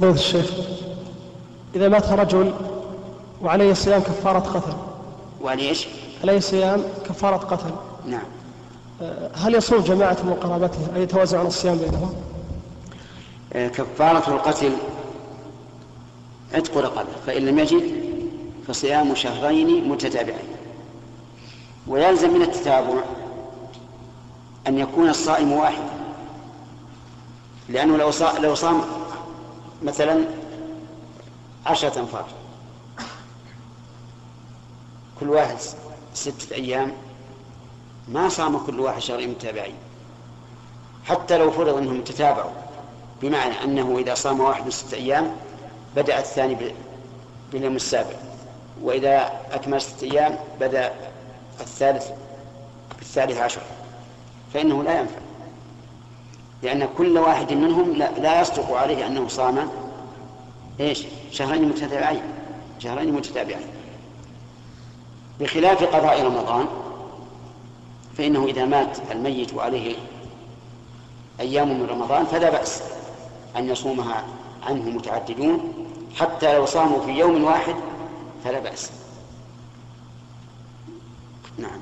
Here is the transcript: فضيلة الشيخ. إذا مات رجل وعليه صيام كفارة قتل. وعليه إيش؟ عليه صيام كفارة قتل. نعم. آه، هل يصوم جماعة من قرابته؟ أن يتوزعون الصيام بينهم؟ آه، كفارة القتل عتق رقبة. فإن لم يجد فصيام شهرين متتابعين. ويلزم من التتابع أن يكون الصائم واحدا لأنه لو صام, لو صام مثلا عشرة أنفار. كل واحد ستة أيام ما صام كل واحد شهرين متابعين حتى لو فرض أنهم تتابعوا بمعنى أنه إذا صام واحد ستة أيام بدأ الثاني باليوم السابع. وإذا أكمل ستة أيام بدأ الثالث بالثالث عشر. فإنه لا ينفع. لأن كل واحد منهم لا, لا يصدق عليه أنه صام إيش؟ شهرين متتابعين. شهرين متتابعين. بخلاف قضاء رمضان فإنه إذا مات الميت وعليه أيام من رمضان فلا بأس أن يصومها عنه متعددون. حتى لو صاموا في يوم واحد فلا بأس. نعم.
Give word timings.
فضيلة 0.00 0.14
الشيخ. 0.14 0.50
إذا 1.74 1.88
مات 1.88 2.08
رجل 2.08 2.52
وعليه 3.42 3.72
صيام 3.72 4.00
كفارة 4.00 4.38
قتل. 4.38 4.72
وعليه 5.42 5.68
إيش؟ 5.68 5.88
عليه 6.22 6.40
صيام 6.40 6.82
كفارة 7.04 7.36
قتل. 7.36 7.70
نعم. 8.06 8.22
آه، 9.02 9.30
هل 9.34 9.54
يصوم 9.54 9.80
جماعة 9.80 10.16
من 10.24 10.34
قرابته؟ 10.34 10.96
أن 10.96 11.02
يتوزعون 11.02 11.46
الصيام 11.46 11.76
بينهم؟ 11.76 12.14
آه، 13.52 13.68
كفارة 13.68 14.34
القتل 14.34 14.72
عتق 16.54 16.78
رقبة. 16.78 17.08
فإن 17.26 17.42
لم 17.42 17.58
يجد 17.58 17.82
فصيام 18.68 19.14
شهرين 19.14 19.88
متتابعين. 19.88 20.48
ويلزم 21.88 22.34
من 22.34 22.42
التتابع 22.42 23.02
أن 24.66 24.78
يكون 24.78 25.08
الصائم 25.08 25.52
واحدا 25.52 25.90
لأنه 27.68 27.96
لو 27.96 28.10
صام, 28.10 28.42
لو 28.42 28.54
صام 28.54 28.80
مثلا 29.82 30.24
عشرة 31.66 32.00
أنفار. 32.00 32.26
كل 35.20 35.28
واحد 35.28 35.56
ستة 36.14 36.54
أيام 36.54 36.92
ما 38.08 38.28
صام 38.28 38.58
كل 38.58 38.80
واحد 38.80 38.98
شهرين 38.98 39.30
متابعين 39.30 39.74
حتى 41.04 41.38
لو 41.38 41.50
فرض 41.50 41.76
أنهم 41.76 42.00
تتابعوا 42.00 42.50
بمعنى 43.22 43.64
أنه 43.64 43.98
إذا 43.98 44.14
صام 44.14 44.40
واحد 44.40 44.68
ستة 44.68 44.94
أيام 44.94 45.36
بدأ 45.96 46.18
الثاني 46.18 46.72
باليوم 47.52 47.76
السابع. 47.76 48.16
وإذا 48.82 49.40
أكمل 49.52 49.80
ستة 49.80 50.04
أيام 50.04 50.38
بدأ 50.60 50.92
الثالث 51.60 52.10
بالثالث 52.98 53.38
عشر. 53.38 53.60
فإنه 54.54 54.82
لا 54.82 55.00
ينفع. 55.00 55.29
لأن 56.62 56.88
كل 56.98 57.18
واحد 57.18 57.52
منهم 57.52 57.92
لا, 57.92 58.10
لا 58.18 58.40
يصدق 58.40 58.72
عليه 58.72 59.06
أنه 59.06 59.28
صام 59.28 59.68
إيش؟ 60.80 61.04
شهرين 61.30 61.68
متتابعين. 61.68 62.22
شهرين 62.78 63.12
متتابعين. 63.14 63.66
بخلاف 65.40 65.84
قضاء 65.84 66.22
رمضان 66.22 66.66
فإنه 68.18 68.44
إذا 68.44 68.64
مات 68.64 68.98
الميت 69.10 69.54
وعليه 69.54 69.96
أيام 71.40 71.80
من 71.80 71.86
رمضان 71.86 72.24
فلا 72.24 72.50
بأس 72.50 72.82
أن 73.56 73.68
يصومها 73.68 74.24
عنه 74.66 74.90
متعددون. 74.90 75.74
حتى 76.16 76.54
لو 76.54 76.66
صاموا 76.66 77.00
في 77.00 77.10
يوم 77.10 77.44
واحد 77.44 77.74
فلا 78.44 78.60
بأس. 78.60 78.90
نعم. 81.58 81.80